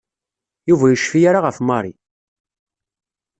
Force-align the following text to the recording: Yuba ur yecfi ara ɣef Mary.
Yuba 0.69 0.83
ur 0.85 0.91
yecfi 0.93 1.19
ara 1.29 1.39
ɣef 1.45 1.57
Mary. 1.67 1.93